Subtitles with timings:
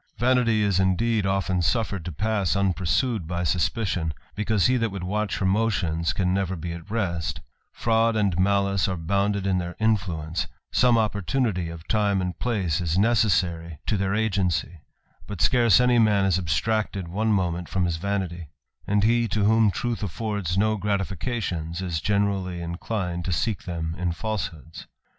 [0.17, 5.37] Vanity is, indeed, often suffered to pass unpursued by mspicion, because he that would watch
[5.37, 7.39] her motions, can wrer be at rest:
[7.71, 12.97] fraud and malice are bounded in their nflueDce; some opportunity of lime and place is
[12.97, 14.07] necessary to grail ^ ougb^B 9i8 THE ADVENTURER.
[14.07, 14.81] their agency;
[15.27, 18.49] but scarce any man is abstracted one moment from his vanity;
[18.87, 24.13] and he, to whom truth affords no fications, is generally inclined to seek them in
[24.13, 24.87] falsehoods.